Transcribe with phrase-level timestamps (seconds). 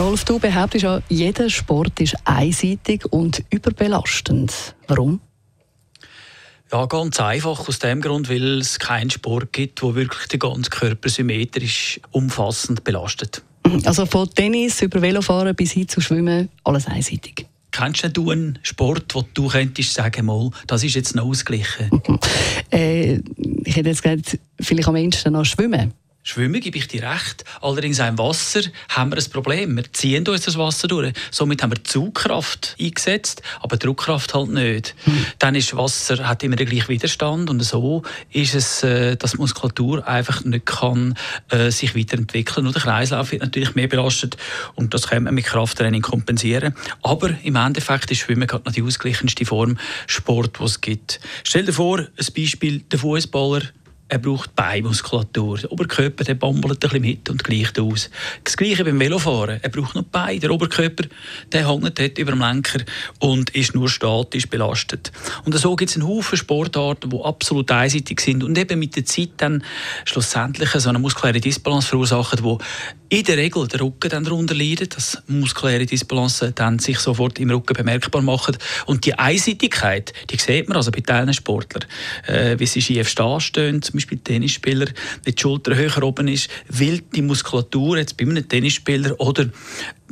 [0.00, 4.74] Rolf, du behauptest ja, jeder Sport ist einseitig und überbelastend.
[4.88, 5.20] Warum?
[6.72, 10.70] Ja, ganz einfach aus dem Grund, weil es keinen Sport gibt, der wirklich den ganzen
[10.70, 13.42] Körper symmetrisch umfassend belastet.
[13.84, 17.46] Also von Tennis über Velofahren bis hin zu Schwimmen, alles einseitig.
[17.70, 21.90] Kennst du einen Sport, wo du könntest sagen, mal, das ist jetzt noch ausgeglichen?
[22.70, 23.20] äh,
[23.64, 25.92] ich hätte jetzt gesagt, vielleicht am ehesten noch Schwimmen.
[26.30, 27.44] Schwimmen gebe ich dir recht.
[27.60, 29.76] Allerdings auch im Wasser haben wir ein Problem.
[29.76, 31.12] Wir ziehen uns das Wasser durch.
[31.32, 34.94] Somit haben wir Zugkraft eingesetzt, aber Druckkraft halt nicht.
[35.06, 35.26] Mhm.
[35.40, 39.38] Dann ist Wasser hat immer den gleichen Widerstand und so ist es, äh, dass die
[39.38, 41.16] Muskulatur einfach nicht kann
[41.48, 44.36] äh, sich weiterentwickeln und der Kreislauf wird natürlich mehr belastet
[44.76, 46.76] und das kann man mit Krafttraining kompensieren.
[47.02, 51.18] Aber im Endeffekt ist Schwimmen gerade noch die ausgleichendste Form Sport, die es gibt.
[51.42, 53.62] Stell dir vor, ein Beispiel: der Fußballer
[54.10, 55.58] er braucht Beinmuskulatur.
[55.58, 58.10] Der Oberkörper der bombelt ein bisschen mit und gleicht aus.
[58.42, 59.60] Das Gleiche beim Velofahren.
[59.62, 60.40] Er braucht noch Beine.
[60.40, 61.04] Der Oberkörper
[61.52, 62.80] der hängt dort über dem Lenker
[63.20, 65.12] und ist nur statisch belastet.
[65.44, 69.04] Und so gibt es einen Haufen Sportarten, die absolut einseitig sind und eben mit der
[69.04, 69.62] Zeit dann
[70.04, 72.58] schlussendlich so eine muskuläre Disbalance verursachen, wo
[73.10, 77.50] in der Regel der Rücken dann darunter leidet, dass muskuläre Disbalance dann sich sofort im
[77.50, 78.56] Rücken bemerkbar machen.
[78.86, 81.84] Und die Einseitigkeit, die sieht man also bei diesen Sportlern,
[82.28, 84.86] äh, wie sie schief stehen, zum Beispiel Tennisspieler,
[85.24, 89.46] wenn die Schulter höher oben ist, weil die Muskulatur jetzt bei einem Tennisspieler oder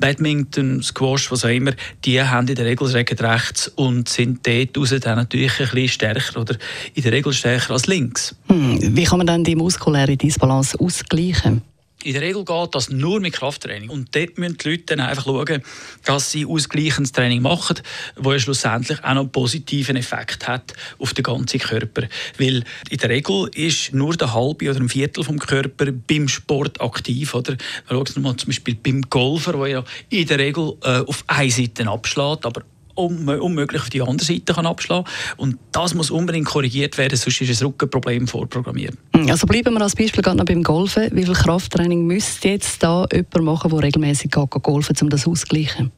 [0.00, 1.72] Badminton, Squash, was auch immer,
[2.04, 5.88] die haben in der Regel rechts rechts und sind dort raus dann natürlich ein bisschen
[5.88, 6.56] stärker oder
[6.94, 8.34] in der Regel stärker als links.
[8.48, 11.62] Hm, wie kann man dann die muskuläre Disbalance ausgleichen?
[12.04, 13.90] In der Regel geht das nur mit Krafttraining.
[13.90, 15.62] Und dort müssen die Leute dann einfach schauen,
[16.04, 17.80] dass sie ausgleichendes Training machen,
[18.14, 22.02] das ja schlussendlich auch noch einen positiven Effekt hat auf den ganzen Körper.
[22.38, 26.80] Weil in der Regel ist nur der halbe oder ein Viertel vom Körper beim Sport
[26.80, 27.34] aktiv.
[27.34, 27.56] Oder?
[27.88, 31.50] Man schaut mal zum Beispiel beim Golfer, der ja in der Regel äh, auf eine
[31.50, 32.62] Seite abschlägt, aber
[32.98, 37.62] unmöglich auf die andere Seite kann abschlagen Und das muss unbedingt korrigiert werden, sonst ist
[37.62, 38.94] ein Rückenproblem vorprogrammiert.
[39.28, 41.08] Also bleiben wir als Beispiel gerade noch beim Golfen.
[41.12, 45.92] Wie viel Krafttraining müsste jetzt da jemand machen, der regelmäßig golfen um das auszugleichen?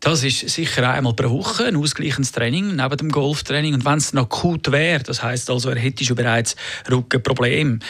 [0.00, 3.74] Das ist sicher einmal pro Woche ein ausgleichendes Training neben dem Golftraining.
[3.74, 6.54] Und wenn es noch akut wäre, das heißt also, er hätte schon bereits
[6.88, 7.80] Rückenprobleme,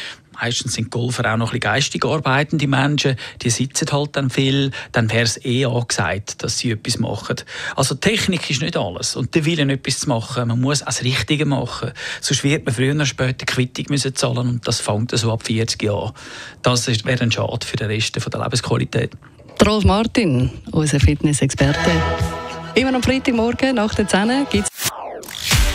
[0.40, 5.10] meistens sind Golfer auch noch ein geistig arbeitende Menschen, die sitzen halt dann viel, dann
[5.10, 7.36] wäre es eh angesagt, dass sie etwas machen.
[7.76, 11.44] Also Technik ist nicht alles und der Wille, etwas zu machen, man muss das Richtige
[11.44, 11.92] machen.
[12.20, 15.82] Sonst wird man früher oder später Quittung müssen zahlen und das fängt so ab 40
[15.82, 16.12] Jahren.
[16.62, 19.12] Das wäre ein Schade für den Rest der Lebensqualität.
[19.66, 21.90] Rolf Martin, unser Fitnessexperte.
[22.74, 24.68] Immer am Freitagmorgen nach der 10 gibt